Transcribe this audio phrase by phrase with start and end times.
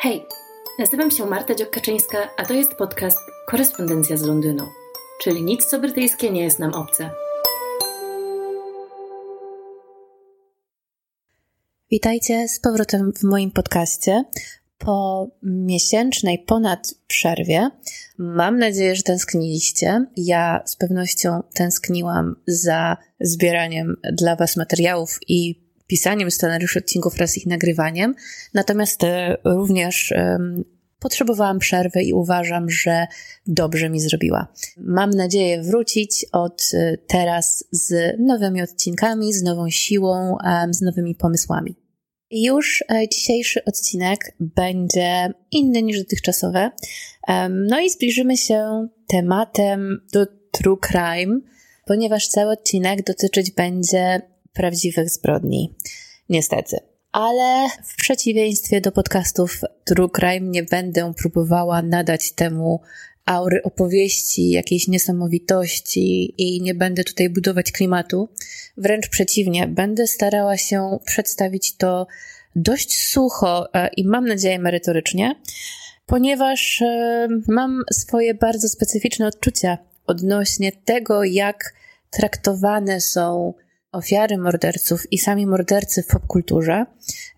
[0.00, 0.26] Hej,
[0.78, 4.64] nazywam się Marta Dziokaczyńska, a to jest podcast Korespondencja z Londynu,
[5.22, 7.10] czyli nic co brytyjskie nie jest nam obce.
[11.90, 14.24] Witajcie z powrotem w moim podcaście.
[14.78, 17.70] Po miesięcznej ponad przerwie
[18.18, 20.06] mam nadzieję, że tęskniliście.
[20.16, 27.36] Ja z pewnością tęskniłam za zbieraniem dla Was materiałów i pisaniem scenariuszy odcinków wraz z
[27.36, 28.14] ich nagrywaniem.
[28.54, 30.14] Natomiast e, również
[31.00, 33.06] potrzebowałam przerwy i uważam, że
[33.46, 34.48] dobrze mi zrobiła.
[34.76, 40.36] Mam nadzieję wrócić od e, teraz z nowymi odcinkami, z nową siłą,
[40.70, 41.76] z nowymi pomysłami.
[42.30, 46.70] Już e, dzisiejszy odcinek będzie inny niż dotychczasowe.
[47.50, 51.40] No i zbliżymy się tematem do True Crime,
[51.86, 54.22] ponieważ cały odcinek dotyczyć będzie
[54.58, 55.74] prawdziwych zbrodni.
[56.28, 56.76] Niestety.
[57.12, 62.80] Ale w przeciwieństwie do podcastów True Crime nie będę próbowała nadać temu
[63.24, 68.28] aury opowieści, jakiejś niesamowitości i nie będę tutaj budować klimatu.
[68.76, 72.06] Wręcz przeciwnie, będę starała się przedstawić to
[72.56, 75.34] dość sucho e, i mam nadzieję merytorycznie,
[76.06, 81.74] ponieważ e, mam swoje bardzo specyficzne odczucia odnośnie tego, jak
[82.10, 83.54] traktowane są
[83.92, 86.86] ofiary morderców i sami mordercy w popkulturze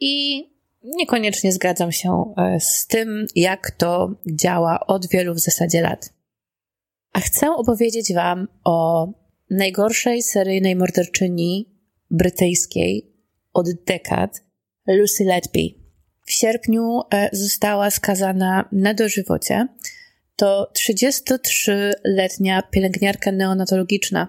[0.01, 0.45] i
[0.83, 6.12] niekoniecznie zgadzam się e, z tym, jak to działa od wielu w zasadzie lat.
[7.12, 9.09] A chcę opowiedzieć Wam o
[9.51, 13.12] najgorszej seryjnej morderczyni brytyjskiej
[13.53, 14.45] od dekad,
[14.87, 15.81] Lucy Letby.
[16.27, 19.67] W sierpniu e, została skazana na dożywocie.
[20.37, 24.28] To 33-letnia pielęgniarka neonatologiczna,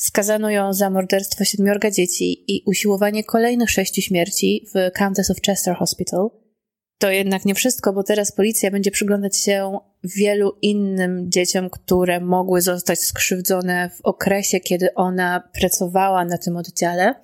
[0.00, 5.76] Skazano ją za morderstwo siedmiorga dzieci i usiłowanie kolejnych sześciu śmierci w Countess of Chester
[5.76, 6.30] Hospital.
[6.98, 12.62] To jednak nie wszystko, bo teraz policja będzie przyglądać się wielu innym dzieciom, które mogły
[12.62, 17.14] zostać skrzywdzone w okresie, kiedy ona pracowała na tym oddziale,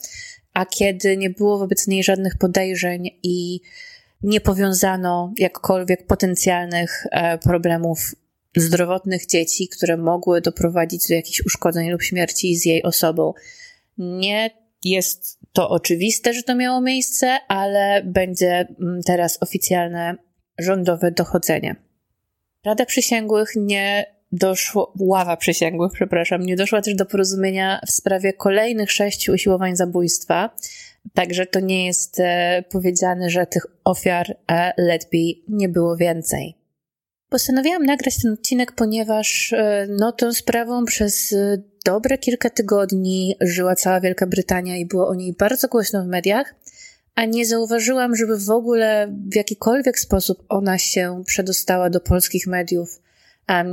[0.53, 3.61] a kiedy nie było wobec niej żadnych podejrzeń i
[4.23, 8.15] nie powiązano jakkolwiek potencjalnych e, problemów
[8.57, 13.33] zdrowotnych dzieci, które mogły doprowadzić do jakichś uszkodzeń lub śmierci z jej osobą.
[13.99, 14.51] Nie
[14.85, 20.17] jest to oczywiste, że to miało miejsce, ale będzie mm, teraz oficjalne
[20.59, 21.77] rządowe dochodzenie.
[22.65, 28.93] Rada Przysięgłych nie doszło, ława przysięgłych, przepraszam, nie doszła też do porozumienia w sprawie kolejnych
[28.93, 30.51] sześciu usiłowań zabójstwa.
[31.15, 35.19] Także to nie jest e, powiedziane, że tych ofiar e, Letby
[35.49, 36.55] nie było więcej.
[37.29, 43.75] Postanowiłam nagrać ten odcinek, ponieważ e, no, tą sprawą przez e, dobre kilka tygodni żyła
[43.75, 46.55] cała Wielka Brytania i było o niej bardzo głośno w mediach,
[47.15, 53.01] a nie zauważyłam, żeby w ogóle w jakikolwiek sposób ona się przedostała do polskich mediów.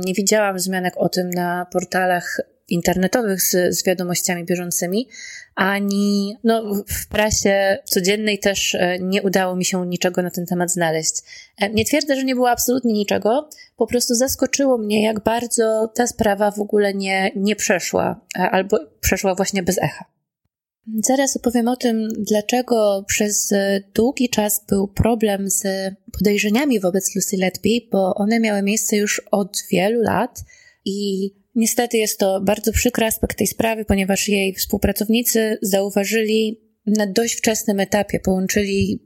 [0.06, 5.08] Nie widziałam zmianek o tym na portalach internetowych z, z wiadomościami bieżącymi,
[5.54, 10.70] ani no, w prasie codziennej też e, nie udało mi się niczego na ten temat
[10.70, 11.14] znaleźć.
[11.58, 16.06] E, nie twierdzę, że nie było absolutnie niczego, po prostu zaskoczyło mnie, jak bardzo ta
[16.06, 20.04] sprawa w ogóle nie, nie przeszła, e, albo przeszła właśnie bez echa.
[21.04, 23.52] Zaraz opowiem o tym, dlaczego przez
[23.94, 25.64] długi czas był problem z
[26.18, 30.44] podejrzeniami wobec Lucy Letby, bo one miały miejsce już od wielu lat
[30.84, 37.34] i Niestety jest to bardzo przykry aspekt tej sprawy, ponieważ jej współpracownicy zauważyli na dość
[37.34, 39.02] wczesnym etapie, połączyli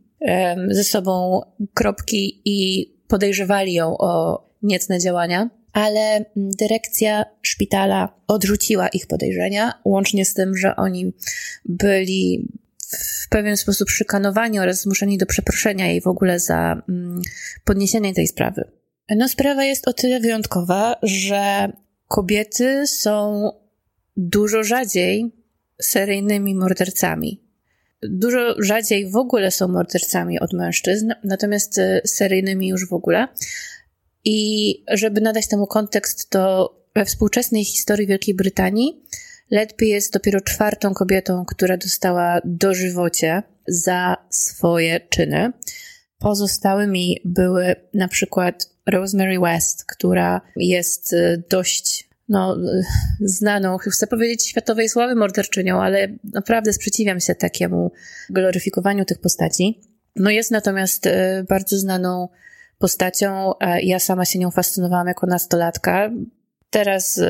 [0.71, 1.41] ze sobą
[1.75, 10.35] kropki i podejrzewali ją o niecne działania, ale dyrekcja szpitala odrzuciła ich podejrzenia, łącznie z
[10.35, 11.13] tym, że oni
[11.65, 12.49] byli
[13.25, 17.23] w pewien sposób szykanowani oraz zmuszeni do przeproszenia jej w ogóle za mm,
[17.65, 18.65] podniesienie tej sprawy.
[19.17, 21.73] No, sprawa jest o tyle wyjątkowa, że
[22.09, 23.51] kobiety są
[24.17, 25.33] dużo rzadziej
[25.81, 27.41] seryjnymi mordercami.
[28.03, 33.29] Dużo rzadziej w ogóle są mordercami od mężczyzn, natomiast e, seryjnymi już w ogóle.
[34.25, 39.03] I żeby nadać temu kontekst, to we współczesnej historii Wielkiej Brytanii
[39.51, 45.53] Letby jest dopiero czwartą kobietą, która dostała dożywocie za swoje czyny.
[46.19, 52.83] Pozostałymi były na przykład Rosemary West, która jest y, dość no, y,
[53.21, 57.93] znaną, chcę powiedzieć światowej sławy morderczynią, ale naprawdę sprzeciwiam się takiemu
[58.31, 59.81] gloryfikowaniu tych postaci.
[60.17, 61.11] No jest natomiast y,
[61.49, 62.29] bardzo znaną
[62.79, 63.53] postacią.
[63.83, 66.11] Ja sama się nią fascynowałam jako nastolatka.
[66.71, 67.21] Teraz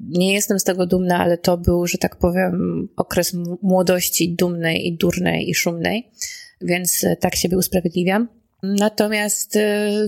[0.00, 4.96] nie jestem z tego dumna, ale to był, że tak powiem, okres młodości dumnej i
[4.96, 6.10] durnej i szumnej,
[6.60, 8.28] więc tak siebie usprawiedliwiam.
[8.62, 9.60] Natomiast y,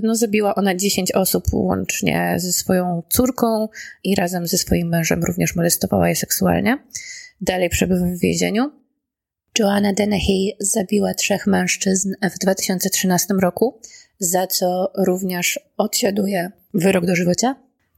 [0.02, 3.68] no, zabiła ona 10 osób łącznie ze swoją córką
[4.04, 6.78] i razem ze swoim mężem również molestowała je seksualnie.
[7.40, 8.70] Dalej przebywa w więzieniu.
[9.58, 13.80] Joanna Dennehy zabiła trzech mężczyzn w 2013 roku,
[14.18, 17.54] za co również odsiaduje wyrok dożywocia.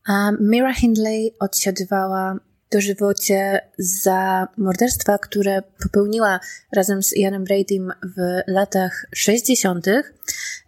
[0.09, 2.39] A Mira Hindley odsiadywała
[2.75, 6.41] dożywocie za morderstwa, które popełniła
[6.73, 9.87] razem z Ianem Bradym w latach 60.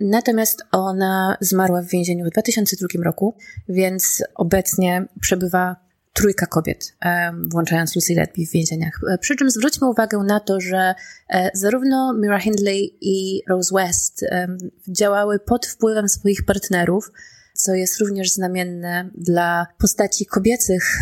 [0.00, 3.34] Natomiast ona zmarła w więzieniu w 2002 roku,
[3.68, 5.76] więc obecnie przebywa
[6.12, 6.94] trójka kobiet,
[7.50, 9.00] włączając Lucy Letby w więzieniach.
[9.20, 10.94] Przy czym zwróćmy uwagę na to, że
[11.28, 14.24] e, zarówno Mira Hindley i Rose West
[14.88, 17.12] działały pod wpływem swoich partnerów,
[17.54, 20.98] co jest również znamienne dla postaci kobiecych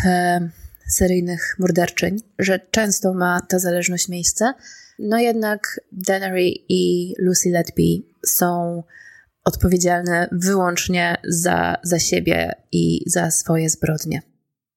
[0.88, 4.54] seryjnych morderczyń, że często ma ta zależność miejsce.
[4.98, 8.82] No jednak Daenerys i Lucy Letby są
[9.44, 14.22] odpowiedzialne wyłącznie za, za siebie i za swoje zbrodnie.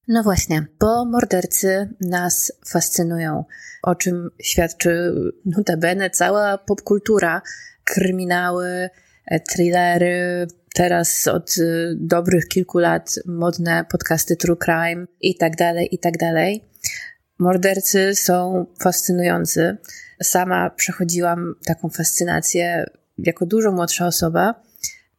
[0.07, 3.45] No właśnie, bo mordercy nas fascynują,
[3.83, 5.13] o czym świadczy
[5.45, 7.41] notabene cała popkultura,
[7.83, 8.89] kryminały,
[9.49, 15.99] thrillery, teraz od y, dobrych kilku lat modne podcasty True Crime i tak dalej, i
[15.99, 16.63] tak dalej.
[17.39, 19.77] Mordercy są fascynujący.
[20.23, 22.85] Sama przechodziłam taką fascynację
[23.17, 24.63] jako dużo młodsza osoba.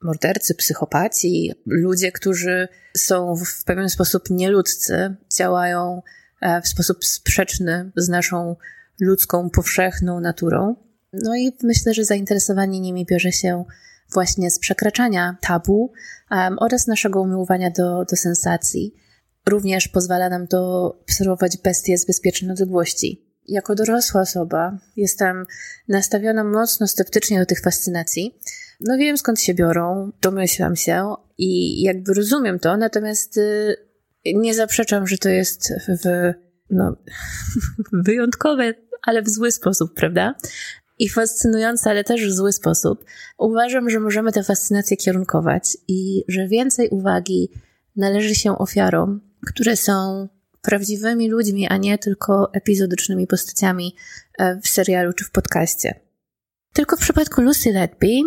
[0.02, 6.02] Mordercy, psychopaci, ludzie, którzy są w pewien sposób nieludzcy, działają
[6.40, 8.56] e, w sposób sprzeczny z naszą
[9.00, 10.76] ludzką, powszechną naturą.
[11.12, 13.64] No i myślę, że zainteresowanie nimi bierze się
[14.12, 15.92] właśnie z przekraczania tabu
[16.30, 18.94] um, oraz naszego umiłowania do, do sensacji.
[19.46, 23.24] Również pozwala nam to obserwować bestie z bezpiecznej odległości.
[23.48, 25.46] Jako dorosła osoba jestem
[25.88, 28.38] nastawiona mocno sceptycznie do tych fascynacji.
[28.80, 33.76] No wiem skąd się biorą, domyślam się i jakby rozumiem to, natomiast y,
[34.34, 36.32] nie zaprzeczam, że to jest w,
[36.70, 36.96] no,
[38.06, 40.34] wyjątkowe, ale w zły sposób, prawda?
[40.98, 43.04] I fascynujący, ale też w zły sposób.
[43.38, 47.50] Uważam, że możemy tę fascynację kierunkować i że więcej uwagi
[47.96, 50.28] należy się ofiarom, które są
[50.62, 53.96] prawdziwymi ludźmi, a nie tylko epizodycznymi postaciami
[54.38, 56.00] e, w serialu czy w podcaście.
[56.72, 58.20] Tylko w przypadku Lucy Letby,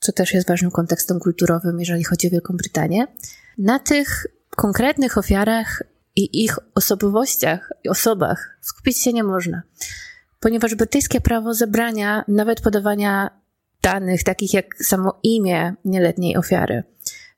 [0.00, 3.06] co też jest ważnym kontekstem kulturowym, jeżeli chodzi o Wielką Brytanię,
[3.58, 5.82] na tych konkretnych ofiarach
[6.16, 9.62] i ich osobowościach i osobach skupić się nie można
[10.40, 13.30] ponieważ brytyjskie prawo zabrania nawet podawania
[13.82, 16.82] danych takich jak samo imię nieletniej ofiary,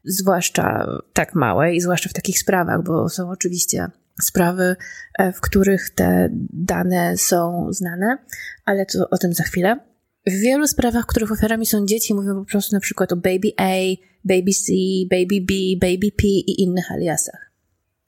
[0.05, 3.87] zwłaszcza tak małe i zwłaszcza w takich sprawach, bo są oczywiście
[4.23, 4.77] sprawy,
[5.19, 8.19] e, w których te dane są znane,
[8.65, 9.77] ale to o tym za chwilę.
[10.27, 13.53] W wielu sprawach, w których ofiarami są dzieci, mówią po prostu na przykład o Baby
[13.57, 13.73] A,
[14.25, 14.73] Baby C,
[15.11, 17.50] Baby B, Baby P i innych aliasach.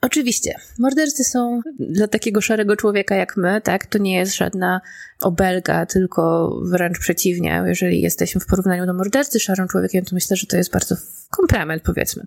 [0.05, 3.87] Oczywiście, mordercy są dla takiego szarego człowieka jak my, tak?
[3.87, 4.81] To nie jest żadna
[5.21, 7.63] obelga, tylko wręcz przeciwnie.
[7.67, 10.97] Jeżeli jesteśmy w porównaniu do mordercy szarym człowiekiem, to myślę, że to jest bardzo
[11.31, 12.27] komplement, powiedzmy.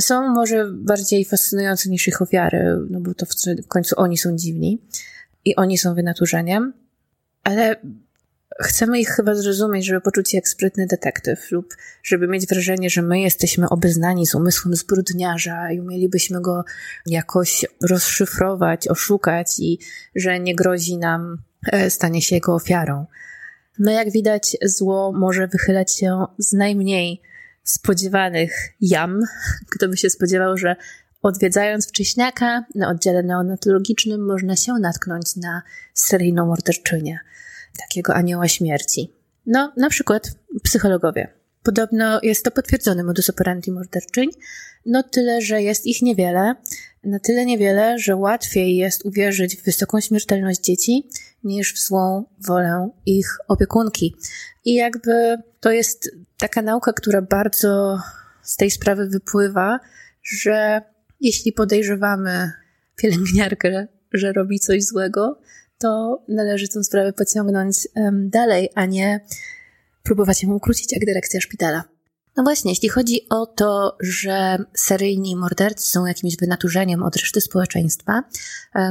[0.00, 3.26] Są może bardziej fascynujące niż ich ofiary, no bo to
[3.64, 4.82] w końcu oni są dziwni
[5.44, 6.72] i oni są wynaturzeniem,
[7.44, 7.76] ale
[8.60, 13.02] chcemy ich chyba zrozumieć, żeby poczuć się jak sprytny detektyw lub żeby mieć wrażenie, że
[13.02, 16.64] my jesteśmy obeznani z umysłem zbrodniarza i umielibyśmy go
[17.06, 19.78] jakoś rozszyfrować, oszukać i
[20.14, 21.38] że nie grozi nam
[21.72, 23.06] e, stanie się jego ofiarą.
[23.78, 27.22] No jak widać, zło może wychylać się z najmniej
[27.64, 29.20] spodziewanych jam.
[29.76, 30.76] Kto by się spodziewał, że
[31.22, 35.62] odwiedzając wcześniaka na oddziale neonatologicznym można się natknąć na
[35.94, 37.18] seryjną morderczynię
[37.78, 39.12] takiego anioła śmierci.
[39.46, 40.30] No, na przykład
[40.62, 41.28] psychologowie.
[41.62, 44.30] Podobno jest to potwierdzony modus operandi morderczyń,
[44.86, 46.54] no tyle, że jest ich niewiele,
[47.04, 51.08] na tyle niewiele, że łatwiej jest uwierzyć w wysoką śmiertelność dzieci
[51.44, 54.16] niż w złą wolę ich opiekunki.
[54.64, 57.98] I jakby to jest taka nauka, która bardzo
[58.42, 59.80] z tej sprawy wypływa,
[60.22, 60.82] że
[61.20, 62.52] jeśli podejrzewamy
[62.96, 65.40] pielęgniarkę, że robi coś złego,
[65.78, 69.20] to należy tę sprawę pociągnąć dalej, a nie
[70.02, 71.84] próbować ją ukrócić jak dyrekcja szpitala.
[72.36, 78.22] No właśnie, jeśli chodzi o to, że seryjni mordercy są jakimś wynaturzeniem od reszty społeczeństwa,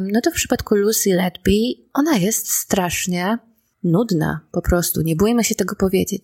[0.02, 1.52] no to w przypadku Lucy Letby
[1.94, 3.38] ona jest strasznie
[3.84, 5.02] nudna, po prostu.
[5.02, 6.24] Nie bójmy się tego powiedzieć.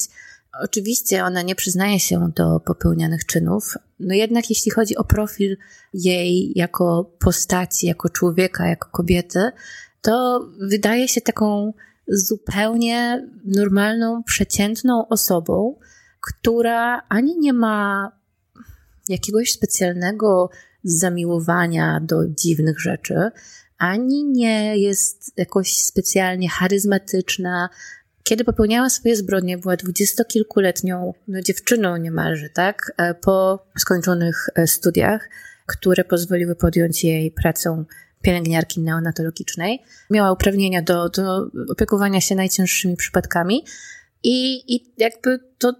[0.63, 5.57] Oczywiście ona nie przyznaje się do popełnianych czynów, no jednak jeśli chodzi o profil
[5.93, 9.51] jej jako postaci, jako człowieka, jako kobiety,
[10.03, 11.73] to wydaje się taką
[12.07, 15.79] zupełnie normalną, przeciętną osobą,
[16.21, 18.11] która ani nie ma
[19.09, 20.49] jakiegoś specjalnego
[20.83, 23.15] zamiłowania do dziwnych rzeczy,
[23.77, 27.69] ani nie jest jakoś specjalnie charyzmatyczna.
[28.23, 32.91] Kiedy popełniała swoje zbrodnie, była dwudziestokilkuletnią no, dziewczyną niemalże, tak?
[33.21, 35.29] Po skończonych e, studiach,
[35.65, 37.85] które pozwoliły podjąć jej pracę
[38.23, 39.83] pielęgniarki neonatologicznej.
[40.09, 43.65] Miała uprawnienia do, do opiekowania się najcięższymi przypadkami
[44.23, 45.73] i, i jakby to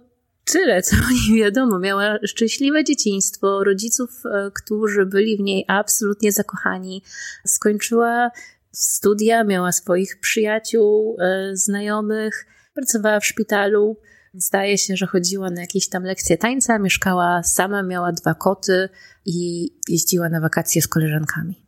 [0.44, 1.78] tyle, co o niej wiadomo.
[1.78, 7.02] Miała szczęśliwe dzieciństwo, rodziców, e, którzy byli w niej absolutnie zakochani.
[7.46, 8.30] Skończyła
[8.72, 13.96] studia, miała swoich przyjaciół, e, znajomych, pracowała w szpitalu.
[14.34, 18.88] Zdaje się, że chodziła na jakieś tam lekcje tańca, mieszkała sama, miała dwa koty
[19.24, 21.63] i jeździła na wakacje z koleżankami.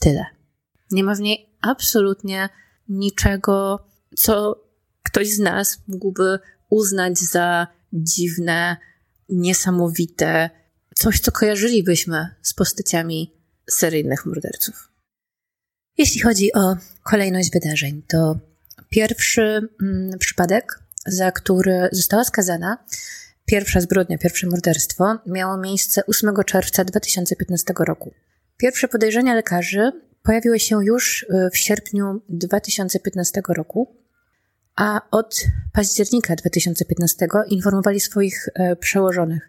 [0.00, 0.26] Tyle.
[0.90, 2.48] Nie ma w niej absolutnie
[2.88, 4.64] niczego, co
[5.02, 6.38] ktoś z nas mógłby
[6.70, 8.76] uznać za dziwne,
[9.28, 10.50] niesamowite,
[10.94, 13.34] coś, co kojarzylibyśmy z postaciami
[13.70, 14.90] seryjnych morderców.
[15.98, 18.38] Jeśli chodzi o kolejność wydarzeń, to
[18.88, 22.84] pierwszy mm, przypadek, za który została skazana,
[23.44, 28.14] pierwsza zbrodnia, pierwsze morderstwo, miało miejsce 8 czerwca 2015 roku.
[28.60, 33.96] Pierwsze podejrzenia lekarzy pojawiły się już y, w sierpniu 2015 roku,
[34.76, 35.40] a od
[35.72, 39.48] października 2015 informowali swoich e, przełożonych.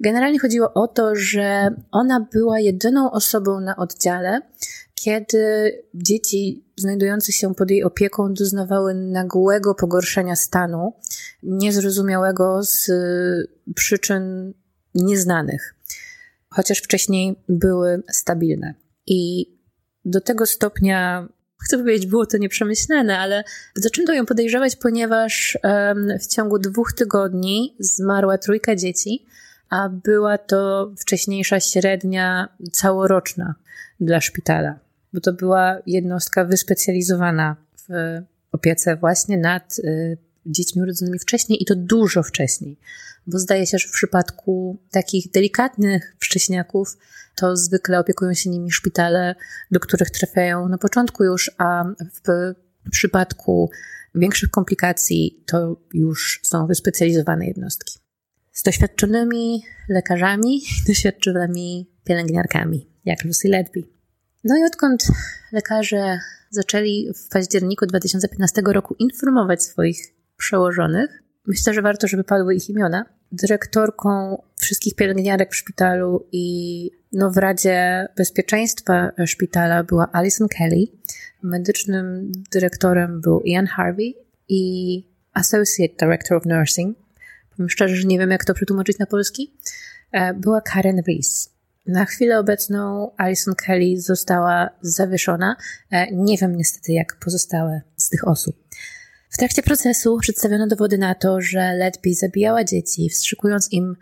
[0.00, 4.40] Generalnie chodziło o to, że ona była jedyną osobą na oddziale,
[4.94, 10.92] kiedy dzieci znajdujące się pod jej opieką doznawały nagłego pogorszenia stanu,
[11.42, 12.90] niezrozumiałego z
[13.74, 14.54] przyczyn
[14.94, 15.74] nieznanych,
[16.48, 18.74] chociaż wcześniej były stabilne.
[19.06, 19.50] I
[20.04, 21.28] do tego stopnia
[21.64, 23.44] chcę powiedzieć, było to nieprzemyślane, ale
[23.76, 25.58] zaczęto ją podejrzewać, ponieważ
[26.20, 29.26] w ciągu dwóch tygodni zmarła trójka dzieci,
[29.70, 33.54] a była to wcześniejsza średnia całoroczna
[34.00, 34.78] dla szpitala,
[35.12, 37.56] bo to była jednostka wyspecjalizowana
[37.88, 38.20] w
[38.52, 42.78] opiece właśnie nad y, dziećmi urodzonymi wcześniej i to dużo wcześniej,
[43.26, 46.96] bo zdaje się, że w przypadku takich delikatnych wcześniaków
[47.34, 49.34] to zwykle opiekują się nimi szpitale,
[49.70, 51.84] do których trafiają na początku już, a
[52.24, 52.54] w
[52.90, 53.70] przypadku
[54.14, 57.98] większych komplikacji to już są wyspecjalizowane jednostki.
[58.52, 63.82] Z doświadczonymi lekarzami, doświadczonymi pielęgniarkami, jak Lucy Ledby.
[64.44, 65.06] No i odkąd
[65.52, 66.18] lekarze
[66.50, 73.04] zaczęli w październiku 2015 roku informować swoich przełożonych, myślę, że warto, żeby padły ich imiona.
[73.32, 80.86] Dyrektorką wszystkich pielęgniarek w szpitalu i no, w Radzie Bezpieczeństwa szpitala była Alison Kelly,
[81.42, 84.14] medycznym dyrektorem był Ian Harvey
[84.48, 85.04] i
[85.34, 86.98] Associate Director of Nursing,
[87.50, 89.52] powiem szczerze, że nie wiem jak to przetłumaczyć na polski,
[90.12, 91.58] e, była Karen Rees.
[91.86, 95.56] Na chwilę obecną Alison Kelly została zawieszona.
[95.90, 98.56] E, nie wiem niestety jak pozostałe z tych osób.
[99.28, 103.96] W trakcie procesu przedstawiono dowody na to, że Letby zabijała dzieci, wstrzykując im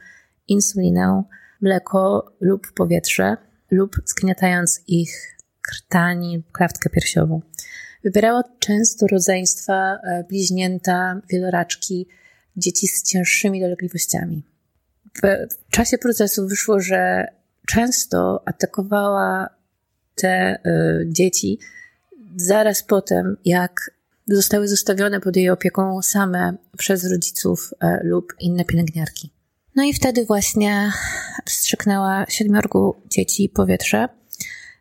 [0.48, 1.22] insulinę,
[1.60, 3.36] mleko lub powietrze,
[3.70, 7.40] lub zgniatając ich krtani, klatkę piersiową.
[8.04, 12.08] Wybierała często rodzeństwa, e, bliźnięta, wieloraczki,
[12.56, 14.42] dzieci z cięższymi dolegliwościami.
[15.22, 17.26] W czasie procesu wyszło, że
[17.66, 19.48] często atakowała
[20.14, 21.58] te y, dzieci
[22.36, 23.90] zaraz potem, jak
[24.28, 29.30] zostały zostawione pod jej opieką same przez rodziców y, lub inne pielęgniarki.
[29.76, 30.92] No i wtedy właśnie
[31.44, 34.08] wstrzyknęła siedmiorgu dzieci powietrze.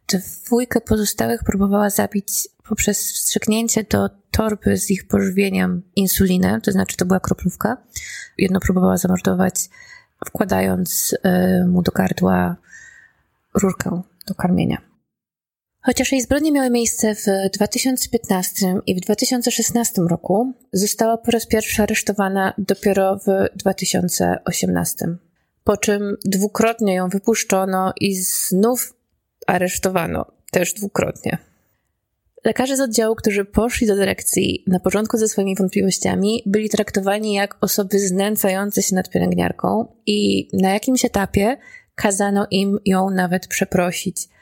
[0.07, 7.05] Dwójkę pozostałych próbowała zabić poprzez wstrzyknięcie do torby z ich pożywieniem insuliny, to znaczy to
[7.05, 7.77] była kroplówka.
[8.37, 9.69] Jedno próbowała zamordować,
[10.25, 12.55] wkładając y, mu do gardła
[13.53, 14.94] rurkę do karmienia.
[15.86, 21.84] Chociaż jej zbrodnie miały miejsce w 2015 i w 2016 roku, została po raz pierwszy
[21.84, 25.06] aresztowana dopiero w 2018.
[25.63, 28.94] Po czym dwukrotnie ją wypuszczono i znów
[29.48, 31.38] aresztowano, też dwukrotnie.
[32.44, 37.58] Lekarze z oddziału, którzy poszli do dyrekcji na początku ze swoimi wątpliwościami, byli traktowani jak
[37.62, 41.58] osoby znęcające się nad pielęgniarką i na jakimś etapie
[41.96, 44.35] kazano im ją nawet przeprosić.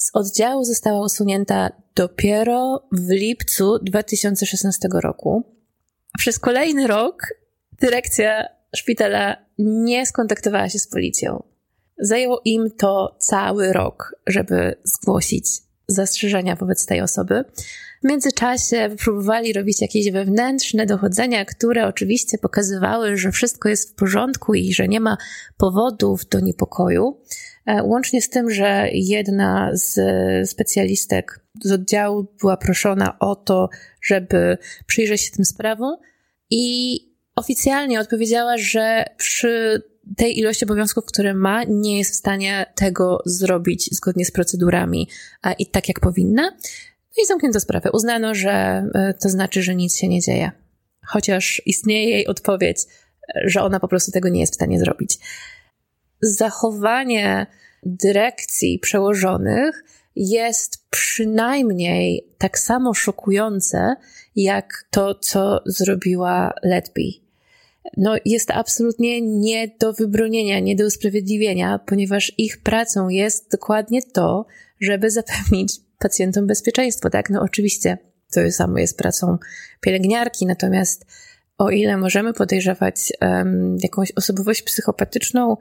[0.00, 5.44] Z oddziału została usunięta dopiero w lipcu 2016 roku.
[6.18, 7.22] Przez kolejny rok
[7.80, 8.44] dyrekcja
[8.76, 11.42] szpitala nie skontaktowała się z policją.
[11.98, 15.46] Zajęło im to cały rok, żeby zgłosić
[15.86, 17.44] zastrzeżenia wobec tej osoby.
[18.04, 24.54] W międzyczasie próbowali robić jakieś wewnętrzne dochodzenia, które oczywiście pokazywały, że wszystko jest w porządku
[24.54, 25.16] i że nie ma
[25.56, 27.20] powodów do niepokoju.
[27.66, 30.00] E, łącznie z tym, że jedna z
[30.50, 33.68] specjalistek z oddziału była proszona o to,
[34.02, 35.96] żeby przyjrzeć się tym sprawom
[36.50, 36.96] i
[37.36, 39.82] oficjalnie odpowiedziała, że przy
[40.16, 45.08] tej ilości obowiązków, które ma, nie jest w stanie tego zrobić zgodnie z procedurami
[45.58, 46.52] i tak jak powinna.
[47.16, 47.90] No i zamknięto sprawę.
[47.92, 48.50] Uznano, że
[48.94, 50.50] e, to znaczy, że nic się nie dzieje.
[51.06, 52.78] Chociaż istnieje jej odpowiedź,
[53.44, 55.18] że ona po prostu tego nie jest w stanie zrobić.
[56.20, 57.46] Zachowanie
[57.82, 59.84] dyrekcji przełożonych
[60.16, 63.96] jest przynajmniej tak samo szokujące,
[64.36, 67.02] jak to, co zrobiła Letby.
[67.96, 74.46] No, jest absolutnie nie do wybronienia, nie do usprawiedliwienia, ponieważ ich pracą jest dokładnie to,
[74.80, 77.30] żeby zapewnić pacjentom bezpieczeństwo, tak?
[77.30, 77.98] No, oczywiście
[78.32, 79.38] to samo jest pracą
[79.80, 81.06] pielęgniarki, natomiast
[81.58, 85.56] o ile możemy podejrzewać um, jakąś osobowość psychopatyczną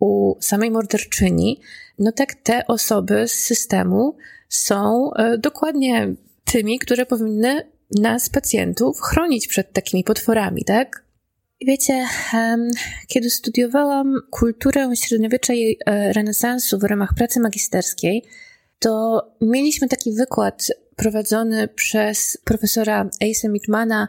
[0.00, 1.60] u samej morderczyni,
[1.98, 4.16] no tak te osoby z systemu
[4.48, 11.04] są e, dokładnie tymi, które powinny nas, pacjentów, chronić przed takimi potworami, tak?
[11.66, 12.06] Wiecie,
[13.08, 18.24] kiedy studiowałam kulturę średniowiecza i e, renesansu w ramach pracy magisterskiej,
[18.84, 24.08] to mieliśmy taki wykład prowadzony przez profesora Ace'a Mitmana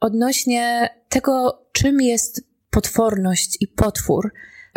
[0.00, 4.32] odnośnie tego, czym jest potworność i potwór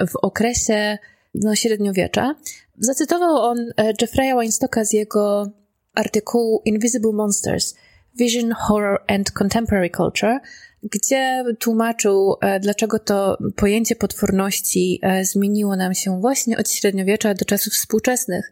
[0.10, 0.98] w okresie
[1.36, 2.36] no, średniowiecza.
[2.78, 5.52] Zacytował on e, Jeffrey'a Weinstocka z jego
[5.94, 7.74] artykułu Invisible Monsters–
[8.16, 10.40] Vision, Horror and Contemporary Culture,
[10.84, 17.46] gdzie tłumaczył, e, dlaczego to pojęcie potworności e, zmieniło nam się właśnie od średniowiecza do
[17.46, 18.52] czasów współczesnych.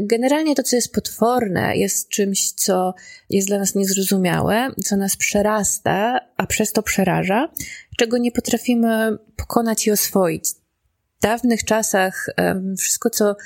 [0.00, 2.94] Generalnie to, co jest potworne, jest czymś, co
[3.30, 7.48] jest dla nas niezrozumiałe, co nas przerasta, a przez to przeraża,
[7.96, 10.44] czego nie potrafimy pokonać i oswoić
[11.24, 12.26] dawnych czasach
[12.78, 13.36] wszystko, co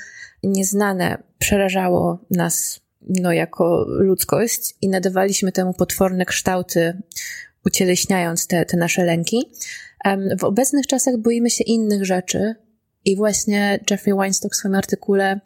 [0.43, 7.01] nieznane, przerażało nas no, jako ludzkość i nadawaliśmy temu potworne kształty,
[7.65, 9.51] ucieleśniając te, te nasze lęki.
[10.39, 12.55] W obecnych czasach boimy się innych rzeczy
[13.05, 15.39] i właśnie Jeffrey Weinstock w swoim artykule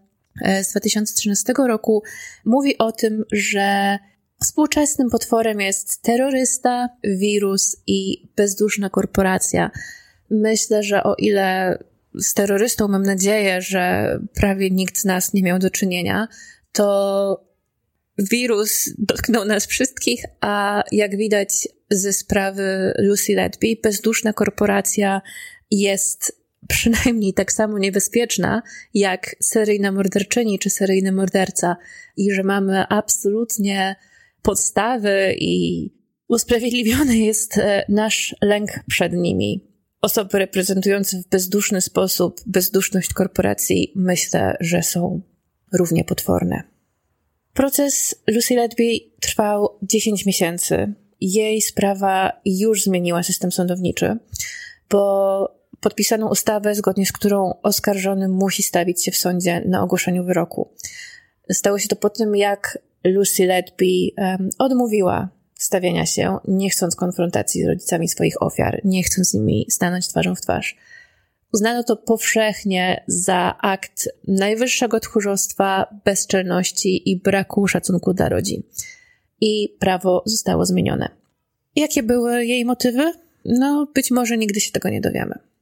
[0.63, 2.04] z 2013 roku
[2.46, 3.98] mówi o tym, że
[4.41, 9.72] współczesnym potworem jest terrorysta, wirus i bezduszna korporacja.
[10.30, 11.78] Myślę, że o ile
[12.15, 16.28] z terrorystą mam nadzieję, że prawie nikt z nas nie miał do czynienia,
[16.72, 17.54] to
[18.17, 25.22] wirus dotknął nas wszystkich, a jak widać ze sprawy Lucy Letby, bezduszna korporacja
[25.72, 28.62] jest przynajmniej tak samo niebezpieczna
[28.93, 31.78] jak seryjna morderczyni czy seryjny morderca
[32.17, 33.95] i że mamy absolutnie
[34.41, 35.89] podstawy i
[36.28, 39.73] usprawiedliwiony jest e, nasz lęk przed nimi
[40.04, 45.21] osoby reprezentujące w bezduszny sposób bezduszność korporacji, myślę, że są
[45.73, 46.63] równie potworne.
[47.54, 50.93] Proces Lucy Letby trwał 10 miesięcy.
[51.21, 54.17] Jej sprawa już zmieniła system sądowniczy,
[54.89, 60.69] bo podpisano ustawę, zgodnie z którą oskarżony musi stawić się w sądzie na ogłoszeniu wyroku.
[61.52, 63.86] Stało się to po tym, jak Lucy Letby
[64.17, 69.65] um, odmówiła stawiania się, nie chcąc konfrontacji z rodzicami swoich ofiar, nie chcąc z nimi
[69.69, 70.76] stanąć twarzą w twarz.
[71.54, 78.63] Uznano to powszechnie za akt najwyższego tchórzostwa, bezczelności i braku szacunku dla rodzin.
[79.41, 81.10] I prawo zostało zmienione.
[81.76, 83.13] Jakie były jej motywy?
[83.46, 85.52] No, być może nigdy się tego nie dowiemy.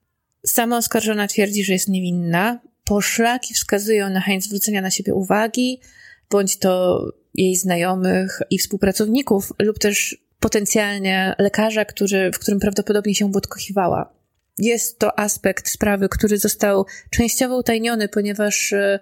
[0.45, 2.59] Sama oskarżona twierdzi, że jest niewinna.
[2.83, 5.81] Poszlaki wskazują na chęć zwrócenia na siebie uwagi,
[6.29, 13.31] bądź to jej znajomych i współpracowników, lub też potencjalnie lekarza, który, w którym prawdopodobnie się
[13.31, 14.13] podkochiwała.
[14.57, 18.99] Jest to aspekt sprawy, który został częściowo utajniony, ponieważ e,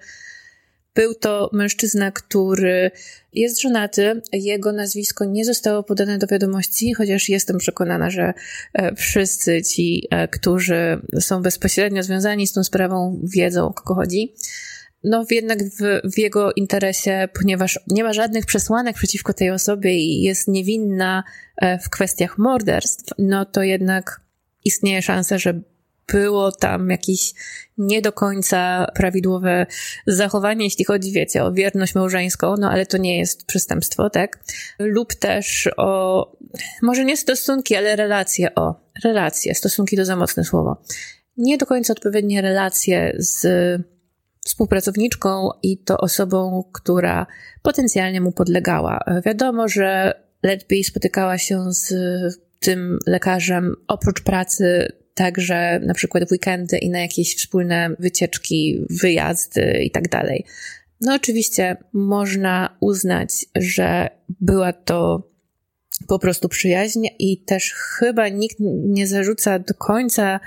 [0.96, 2.92] był to mężczyzna, który
[3.34, 4.22] jest żonaty.
[4.34, 8.34] Jego nazwisko nie zostało podane do wiadomości, chociaż jestem przekonana, że
[8.74, 14.34] e, wszyscy ci, e, którzy są bezpośrednio związani z tą sprawą, wiedzą o kogo chodzi
[15.04, 20.22] no jednak w, w, jego interesie, ponieważ nie ma żadnych przesłanek przeciwko tej osobie i
[20.22, 21.24] jest niewinna
[21.58, 24.22] e, w kwestiach morderstw, no to jednak
[24.66, 25.62] istnieje szansa, że
[26.12, 27.34] było tam jakieś
[27.78, 29.66] nie do końca prawidłowe
[30.08, 34.40] zachowanie, jeśli chodzi, wiecie, o wierność małżeńską, no ale to nie jest przestępstwo, tak?
[34.80, 36.32] Lub też o,
[36.82, 40.82] może nie stosunki, ale relacje, o, relacje, stosunki to za mocne słowo.
[41.38, 43.48] Nie do końca odpowiednie relacje z
[44.46, 47.28] współpracowniczką i to osobą, która
[47.62, 49.00] potencjalnie mu podlegała.
[49.26, 51.94] Wiadomo, że Letby spotykała się z
[52.60, 59.82] tym lekarzem oprócz pracy także na przykład w weekendy i na jakieś wspólne wycieczki, wyjazdy
[59.84, 60.46] i tak dalej.
[61.02, 65.30] No oczywiście można uznać, że była to
[66.08, 70.40] po prostu przyjaźń i też chyba nikt nie zarzuca do końca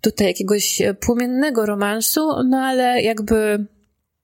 [0.00, 3.66] tutaj jakiegoś płomiennego romansu, no ale jakby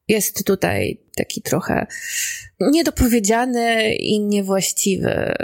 [0.09, 1.87] jest tutaj taki trochę
[2.61, 5.35] niedopowiedziany i niewłaściwy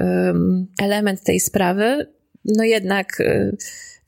[0.82, 2.06] element tej sprawy.
[2.44, 3.56] No jednak, y,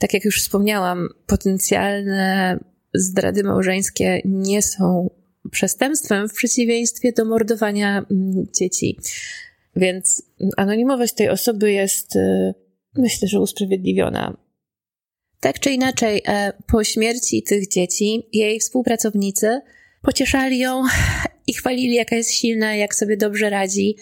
[0.02, 2.58] tak jak już wspomniałam, potencjalne
[2.94, 5.10] zdrady małżeńskie nie są
[5.50, 8.98] przestępstwem w przeciwieństwie do mordowania mm, dzieci.
[9.76, 10.22] Więc
[10.56, 12.54] anonimowość tej osoby jest, y,
[12.96, 14.36] myślę, że usprawiedliwiona.
[15.40, 19.60] Tak czy inaczej, e, po śmierci tych dzieci, jej współpracownicy
[20.02, 20.82] pocieszali ją
[21.46, 23.96] i chwalili, jaka jest silna, jak sobie dobrze radzi.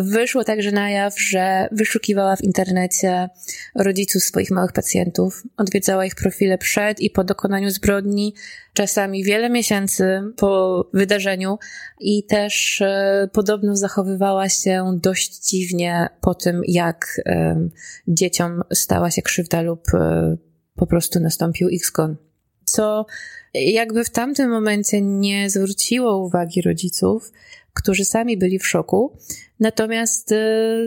[0.00, 3.28] Wyszło także na jaw, że wyszukiwała w internecie
[3.74, 8.34] rodziców swoich małych pacjentów, odwiedzała ich profile przed i po dokonaniu zbrodni,
[8.72, 11.58] czasami wiele miesięcy po wydarzeniu
[12.00, 17.68] i też e, podobno zachowywała się dość dziwnie po tym, jak e,
[18.08, 20.36] dzieciom stała się krzywda lub e,
[20.74, 22.16] po prostu nastąpił ich zgon.
[22.64, 23.06] Co
[23.54, 27.32] jakby w tamtym momencie nie zwróciło uwagi rodziców,
[27.78, 29.18] którzy sami byli w szoku.
[29.60, 30.36] Natomiast y,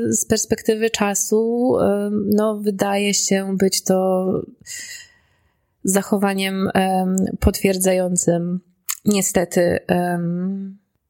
[0.10, 1.84] z perspektywy czasu, y,
[2.26, 4.28] no, wydaje się być to
[5.84, 6.70] zachowaniem
[7.40, 8.60] potwierdzającym
[9.06, 9.80] niestety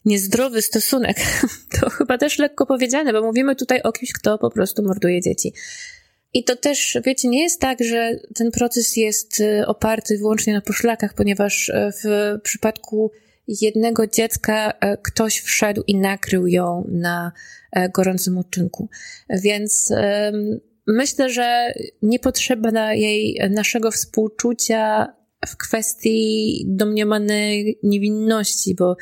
[0.06, 1.18] niezdrowy stosunek.
[1.80, 5.54] To chyba też lekko powiedziane, bo mówimy tutaj o kimś, kto po prostu morduje dzieci.
[6.34, 10.62] I to też, wiecie, nie jest tak, że ten proces jest y, oparty wyłącznie na
[10.62, 13.12] poszlakach, ponieważ y, w przypadku
[13.48, 17.32] jednego dziecka y, ktoś wszedł i nakrył ją na
[17.94, 18.90] gorącym uczynku.
[19.30, 19.94] Więc
[20.88, 25.14] myślę, że nie potrzeba jej naszego współczucia
[25.48, 28.96] w kwestii domniemanej niewinności, bo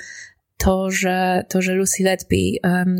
[0.57, 2.35] to, że, to, że Lucy Letby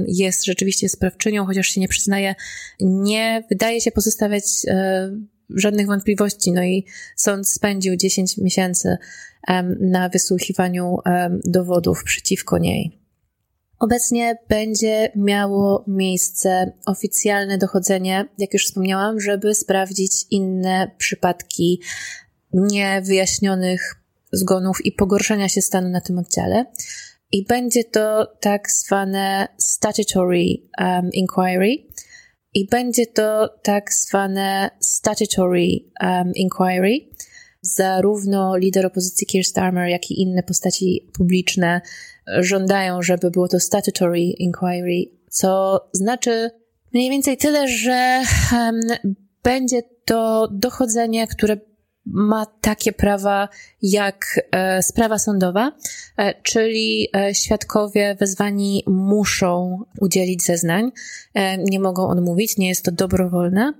[0.08, 2.36] jest rzeczywiście sprawczynią, chociaż się nie przyznaje,
[2.80, 6.51] nie wydaje się pozostawiać um, żadnych wątpliwości.
[6.51, 6.85] No i
[7.15, 8.97] sąd spędził 10 miesięcy
[9.79, 10.97] na wysłuchiwaniu
[11.45, 12.99] dowodów przeciwko niej.
[13.79, 21.81] Obecnie będzie miało miejsce oficjalne dochodzenie, jak już wspomniałam, żeby sprawdzić inne przypadki
[22.53, 23.95] niewyjaśnionych
[24.31, 26.65] zgonów i pogorszenia się stanu na tym oddziale.
[27.31, 30.45] I będzie to tak zwane statutory
[30.79, 31.75] um, inquiry.
[32.53, 35.67] I będzie to tak zwane statutory
[36.01, 36.99] um, inquiry.
[37.62, 41.81] Zarówno lider opozycji Keir Starmer, jak i inne postaci publiczne
[42.38, 46.49] żądają, żeby było to statutory inquiry, co znaczy
[46.93, 48.21] mniej więcej tyle, że
[48.53, 48.81] um,
[49.43, 51.57] będzie to dochodzenie, które
[52.13, 53.50] ma takie prawa
[53.82, 55.72] jak e, sprawa sądowa,
[56.17, 60.91] e, czyli e, świadkowie wezwani muszą udzielić zeznań,
[61.58, 63.74] nie mogą odmówić, nie jest to dobrowolne.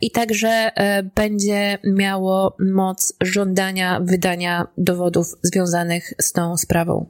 [0.00, 0.70] I także
[1.14, 7.06] będzie miało moc żądania wydania dowodów związanych z tą sprawą.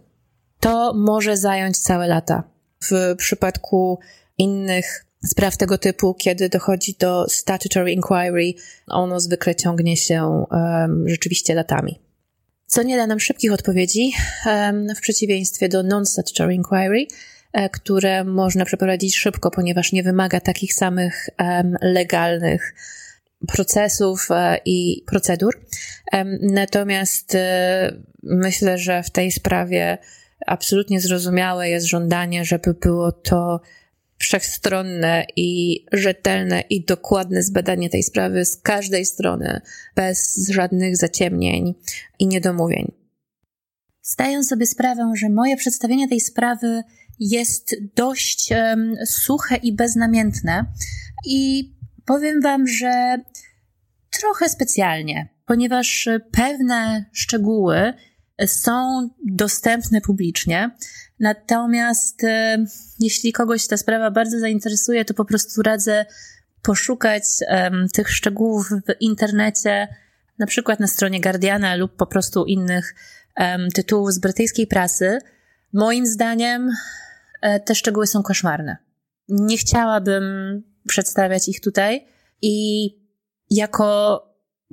[0.61, 2.43] To może zająć całe lata.
[2.85, 3.99] W przypadku
[4.38, 8.53] innych spraw tego typu, kiedy dochodzi do statutory inquiry,
[8.87, 12.01] ono zwykle ciągnie się um, rzeczywiście latami.
[12.67, 14.13] Co nie da nam szybkich odpowiedzi,
[14.47, 17.07] um, w przeciwieństwie do non-statutory inquiry,
[17.53, 22.75] e, które można przeprowadzić szybko, ponieważ nie wymaga takich samych um, legalnych
[23.49, 25.61] procesów e, i procedur.
[26.41, 29.99] Natomiast e, myślę, że w tej sprawie
[30.47, 33.61] absolutnie zrozumiałe jest żądanie, żeby było to
[34.23, 39.61] wszechstronne i rzetelne i dokładne zbadanie tej sprawy z każdej strony,
[39.97, 41.75] bez żadnych zaciemnień
[42.19, 42.93] i niedomówień.
[44.03, 46.83] Zdaję sobie sprawę, że moje przedstawienie tej sprawy
[47.21, 50.65] jest dość um, suche i beznamiętne
[51.27, 51.73] i
[52.05, 53.17] powiem Wam, że
[54.11, 57.93] trochę specjalnie, ponieważ pewne szczegóły
[58.47, 60.71] są dostępne publicznie,
[61.20, 62.64] Natomiast e,
[63.01, 66.07] jeśli kogoś ta sprawa bardzo zainteresuje, to po prostu radzę
[66.62, 67.25] poszukać
[67.92, 69.88] tych szczegółów w internecie,
[70.38, 72.94] na przykład na stronie Guardiana lub po prostu innych
[73.75, 75.18] tytułów z brytyjskiej prasy.
[75.72, 76.70] Moim zdaniem
[77.40, 78.77] e, te szczegóły są koszmarne.
[79.29, 80.25] Nie chciałabym
[80.88, 82.07] przedstawiać ich tutaj
[82.42, 82.87] i
[83.51, 84.22] jako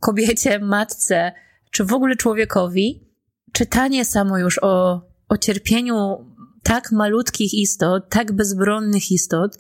[0.02, 1.32] kobiecie, matce,
[1.72, 3.14] czy w ogóle człowiekowi,
[3.54, 6.26] czytanie samo już o, o cierpieniu
[6.64, 9.58] tak malutkich istot, tak bezbronnych istot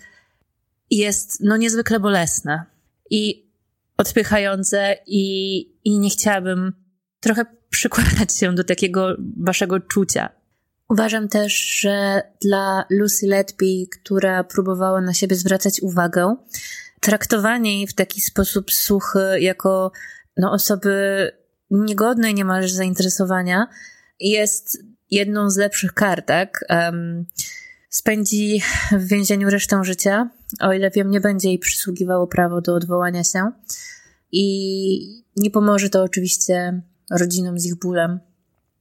[0.89, 2.65] jest no niezwykle bolesne
[3.09, 3.49] i
[3.97, 6.73] odpychające i, i nie chciałabym
[7.19, 10.29] trochę przykładać się do takiego waszego czucia.
[10.89, 16.35] Uważam też, że dla Lucy Letby, która próbowała na siebie zwracać uwagę,
[16.99, 19.91] traktowanie jej w taki sposób suchy jako
[20.37, 20.91] no, osoby
[21.71, 23.67] niegodnej niemalże zainteresowania
[24.19, 26.65] jest jedną z lepszych kar, tak?
[26.69, 27.25] Um,
[27.89, 30.29] spędzi w więzieniu resztę życia.
[30.59, 33.51] O ile wiem, nie będzie jej przysługiwało prawo do odwołania się.
[34.31, 38.19] I nie pomoże to oczywiście rodzinom z ich bólem,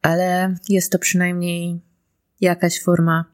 [0.03, 1.81] ale jest to przynajmniej
[2.41, 3.25] jakaś forma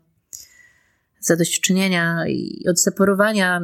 [1.20, 3.60] zadośćuczynienia i odseporowania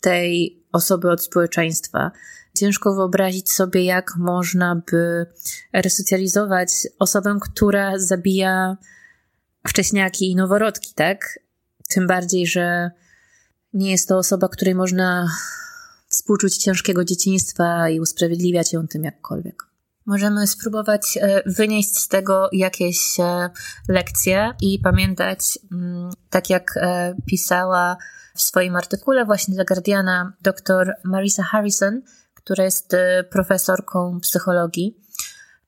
[0.00, 2.10] tej osoby od społeczeństwa.
[2.56, 5.26] Ciężko wyobrazić sobie, jak można by
[5.72, 8.76] resocjalizować osobę, która zabija
[9.68, 11.38] wcześniaki i noworodki, tak?
[11.88, 12.90] Tym bardziej, że
[13.72, 15.28] nie jest to osoba, której można
[16.08, 19.62] współczuć ciężkiego dzieciństwa i usprawiedliwiać ją tym jakkolwiek.
[20.06, 23.50] Możemy spróbować e, wynieść z tego jakieś e,
[23.88, 27.96] lekcje i pamiętać, mm, tak jak e, pisała
[28.34, 32.02] w swoim artykule właśnie dla Guardiana dr Marisa Harrison,
[32.46, 32.96] która jest
[33.30, 34.96] profesorką psychologii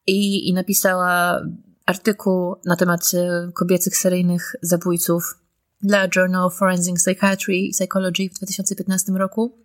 [0.07, 1.43] i, i napisała
[1.87, 3.11] artykuł na temat
[3.55, 5.39] kobiecych seryjnych zabójców
[5.83, 9.59] dla Journal of Forensic Psychiatry i Psychology w 2015 roku,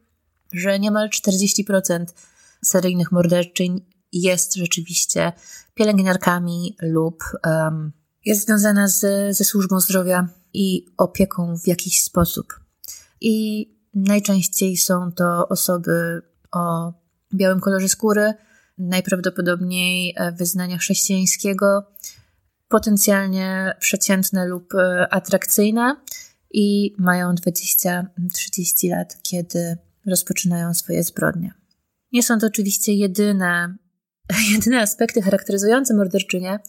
[0.54, 2.06] że niemal 40%
[2.65, 5.34] seryjnych morderczyń jest rzeczywiście
[5.73, 7.91] pielęgniarkami lub um,
[8.26, 8.99] jest związana z,
[9.38, 12.60] ze służbą zdrowia i opieką w jakiś sposób.
[13.21, 16.21] I najczęściej są to osoby
[16.52, 16.93] o
[17.36, 18.34] białym kolorze skóry,
[18.78, 21.84] najprawdopodobniej e, wyznania chrześcijańskiego,
[22.67, 25.96] potencjalnie przeciętne lub e, atrakcyjne
[26.52, 28.04] i mają 20-30
[28.89, 31.54] lat, kiedy rozpoczynają swoje zbrodnie.
[32.12, 33.76] Nie są to oczywiście jedyne
[34.54, 36.60] jedyne aspekty charakteryzujące morderczynię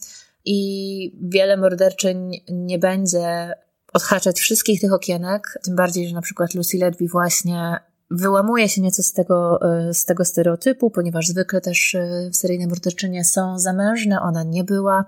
[0.45, 3.53] i wiele morderczyń nie będzie
[3.93, 7.79] odhaczać wszystkich tych okienek, tym bardziej, że na przykład Lucy Ledby właśnie
[8.11, 13.25] wyłamuje się nieco z tego, e, z tego stereotypu, ponieważ zwykle też e, seryjne morderczynie
[13.25, 15.05] są zamężne, ona nie była.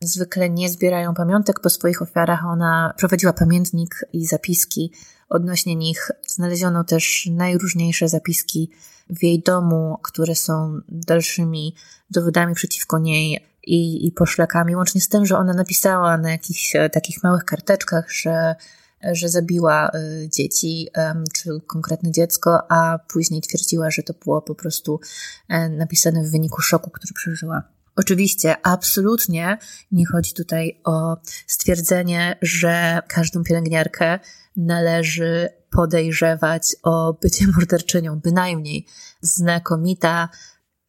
[0.00, 2.46] Zwykle nie zbierają pamiątek po swoich ofiarach.
[2.46, 4.92] Ona prowadziła pamiętnik i zapiski
[5.28, 6.10] odnośnie nich.
[6.26, 8.70] Znaleziono też najróżniejsze zapiski
[9.10, 11.74] w jej domu, które są dalszymi
[12.10, 16.90] dowodami przeciwko niej i, i poszlakami, łącznie z tym, że ona napisała na jakichś e,
[16.90, 18.54] takich małych karteczkach, że,
[19.02, 20.88] że zabiła e, dzieci,
[21.34, 25.00] czy konkretne dziecko, a później twierdziła, że to było po prostu
[25.48, 27.62] e, napisane w wyniku szoku, który przeżyła.
[27.96, 29.58] Oczywiście, absolutnie
[29.92, 34.18] nie chodzi tutaj o stwierdzenie, że każdą pielęgniarkę
[34.56, 38.86] należy podejrzewać o bycie morderczynią, bynajmniej
[39.20, 40.28] znakomita,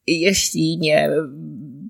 [0.07, 1.09] jeśli nie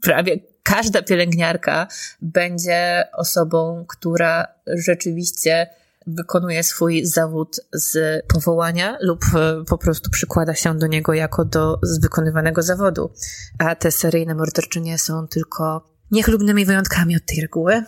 [0.01, 1.87] prawie każda pielęgniarka
[2.21, 5.67] będzie osobą, która rzeczywiście
[6.07, 9.25] wykonuje swój zawód z powołania lub
[9.67, 13.11] po prostu przykłada się do niego jako do wykonywanego zawodu.
[13.59, 17.83] A te seryjne morderczynie są tylko niechlubnymi wyjątkami od tej reguły.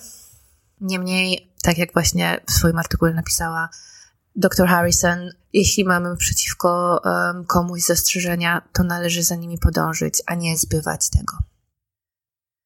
[0.82, 3.70] Niemniej, tak jak właśnie w swoim artykule napisała
[4.36, 10.58] dr Harrison, jeśli mamy przeciwko um, komuś zastrzeżenia, to należy za nimi podążyć, a nie
[10.58, 11.38] zbywać tego.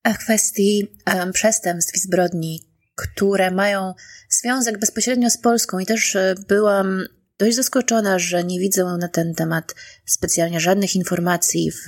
[0.04, 3.94] A w kwestii um, przestępstw i zbrodni, które mają
[4.30, 9.36] związek bezpośrednio z Polską, i też e, byłam dość zaskoczona, że nie widzę na ten
[9.36, 9.76] temat
[10.06, 11.88] specjalnie żadnych informacji w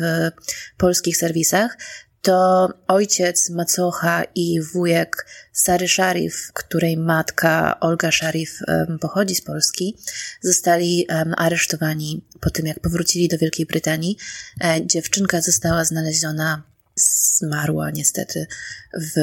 [0.77, 1.77] polskich serwisach,
[2.25, 8.59] to ojciec, macocha i wujek Sary Sharif, której matka Olga Sharif
[9.01, 9.97] pochodzi z Polski,
[10.41, 14.17] zostali aresztowani po tym, jak powrócili do Wielkiej Brytanii.
[14.63, 16.63] E, dziewczynka została znaleziona,
[16.95, 18.47] zmarła niestety
[18.93, 19.19] w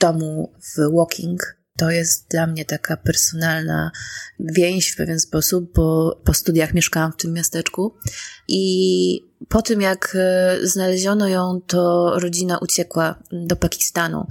[0.00, 1.60] domu w Woking.
[1.78, 3.90] To jest dla mnie taka personalna
[4.40, 7.94] więź w pewien sposób, bo po studiach mieszkałam w tym miasteczku
[8.48, 14.26] i po tym jak e, znaleziono ją, to rodzina uciekła do Pakistanu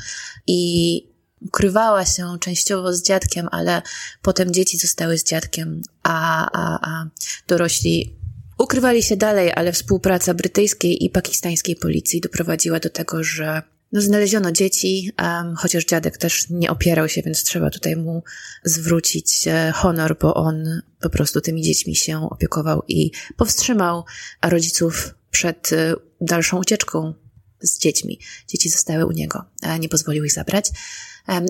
[0.48, 1.10] i
[1.42, 3.82] ukrywała się częściowo z dziadkiem, ale
[4.22, 7.10] potem dzieci zostały z dziadkiem, a, a, a
[7.48, 8.20] dorośli
[8.60, 14.52] ukrywali się dalej, ale współpraca brytyjskiej i pakistańskiej policji doprowadziła do tego, że no, znaleziono
[14.52, 18.24] dzieci, um, chociaż dziadek też nie opierał się, więc trzeba tutaj mu
[18.64, 24.04] zwrócić e, honor, bo on po prostu tymi dziećmi się opiekował i powstrzymał
[24.42, 27.14] rodziców przed e, dalszą ucieczką
[27.62, 28.20] z dziećmi.
[28.48, 29.46] Dzieci zostały u niego,
[29.80, 30.66] nie pozwolił ich zabrać.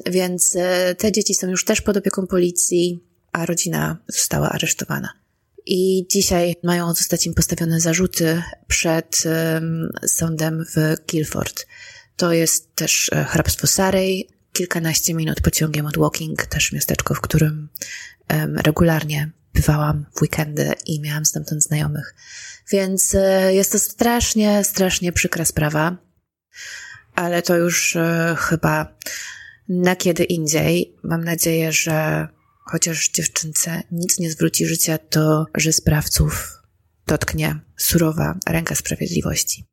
[0.05, 2.99] Więc e, te dzieci są już też pod opieką policji,
[3.31, 5.09] a rodzina została aresztowana.
[5.65, 9.23] I dzisiaj mają zostać im postawione zarzuty przed
[10.07, 11.65] sądem w Guilford.
[12.15, 17.69] To jest też e, hrabstwo Surrey, kilkanaście minut pociągiem od Walking, też miasteczko, w którym
[18.55, 22.15] regularnie bywałam w weekendy i miałam stamtąd znajomych.
[22.71, 25.97] Więc e, jest to strasznie, strasznie przykra sprawa,
[27.15, 28.97] ale to już e, chyba
[29.69, 30.95] na kiedy indziej.
[31.03, 32.27] Mam nadzieję, że
[32.71, 36.61] chociaż dziewczynce nic nie zwróci życia, to że sprawców
[37.07, 39.65] dotknie surowa ręka sprawiedliwości.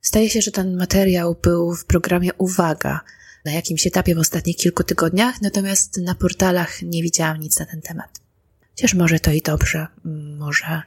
[0.00, 3.00] Staje się, że ten materiał był w programie Uwaga
[3.44, 7.82] na jakimś etapie w ostatnich kilku tygodniach, natomiast na portalach nie widziałam nic na ten
[7.82, 8.20] temat.
[8.70, 9.86] Chociaż może to i dobrze,
[10.38, 10.82] może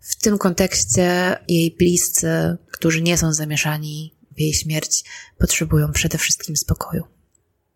[0.00, 5.04] w tym kontekście jej bliscy, którzy nie są zamieszani w jej śmierć,
[5.38, 7.04] potrzebują przede wszystkim spokoju.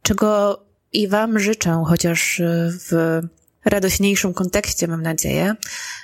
[0.02, 0.60] Czego
[0.94, 2.42] i Wam życzę, chociaż
[2.90, 3.20] w
[3.64, 5.54] radośniejszym kontekście, mam nadzieję.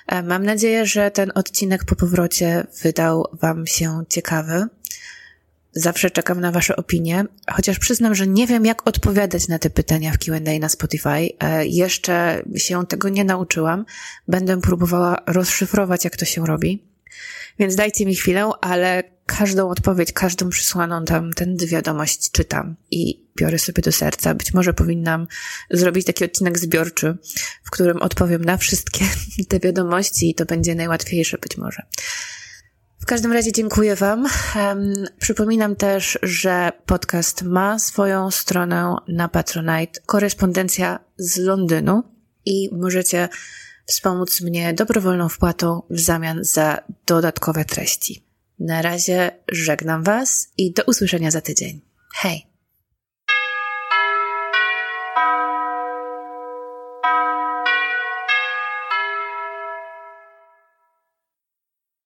[0.07, 4.66] E, mam nadzieję, że ten odcinek po powrocie wydał Wam się ciekawy.
[5.72, 10.12] Zawsze czekam na Wasze opinie, chociaż przyznam, że nie wiem, jak odpowiadać na te pytania
[10.12, 11.29] w QA na Spotify.
[11.40, 13.85] E, jeszcze się tego nie nauczyłam.
[14.29, 16.85] Będę próbowała rozszyfrować, jak to się robi.
[17.59, 19.03] Więc dajcie mi chwilę, ale
[19.38, 24.35] każdą odpowiedź, każdą przysłaną tam ten wiadomość czytam i biorę sobie do serca.
[24.35, 25.27] Być może powinnam
[25.71, 27.19] zrobić taki odcinek zbiorczy,
[27.64, 29.05] w którym odpowiem na wszystkie
[29.49, 31.83] te wiadomości i to będzie najłatwiejsze być może.
[33.01, 34.27] W każdym razie dziękuję Wam.
[35.21, 42.03] Przypominam też, że podcast ma swoją stronę na Patronite, korespondencja z Londynu
[42.45, 43.29] i możecie
[43.87, 48.30] wspomóc mnie dobrowolną wpłatą w zamian za dodatkowe treści.
[48.61, 51.81] Na razie żegnam Was i do usłyszenia za tydzień.
[52.14, 52.50] Hej!